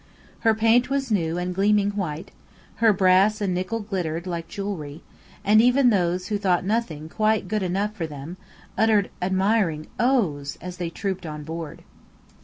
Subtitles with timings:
[0.39, 2.31] Her paint was new and gleaming white;
[2.77, 5.03] her brass and nickel glittered like jewellery;
[5.45, 8.37] and even those who thought nothing quite good enough for them,
[8.79, 11.83] uttered admiring "Ohs!" as they trooped on board.